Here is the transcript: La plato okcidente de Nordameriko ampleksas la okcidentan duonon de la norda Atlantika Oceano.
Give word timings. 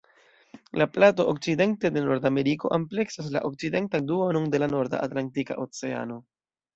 La 0.81 0.85
plato 0.93 1.25
okcidente 1.33 1.91
de 1.97 2.01
Nordameriko 2.05 2.71
ampleksas 2.77 3.27
la 3.35 3.41
okcidentan 3.51 4.07
duonon 4.13 4.49
de 4.57 4.63
la 4.65 4.71
norda 4.73 5.03
Atlantika 5.09 5.59
Oceano. 5.65 6.19